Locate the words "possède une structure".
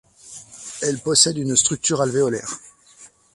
0.99-2.01